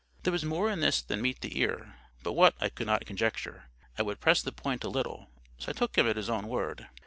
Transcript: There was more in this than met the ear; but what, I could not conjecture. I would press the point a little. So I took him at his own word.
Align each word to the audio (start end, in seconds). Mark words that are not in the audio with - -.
There 0.23 0.33
was 0.33 0.43
more 0.43 0.67
in 0.71 0.79
this 0.79 0.99
than 0.99 1.21
met 1.21 1.41
the 1.41 1.59
ear; 1.59 1.95
but 2.23 2.33
what, 2.33 2.55
I 2.59 2.69
could 2.69 2.87
not 2.87 3.05
conjecture. 3.05 3.69
I 3.99 4.01
would 4.01 4.19
press 4.19 4.41
the 4.41 4.51
point 4.51 4.83
a 4.83 4.89
little. 4.89 5.29
So 5.59 5.69
I 5.69 5.73
took 5.73 5.95
him 5.95 6.07
at 6.09 6.15
his 6.17 6.27
own 6.27 6.47
word. 6.47 6.87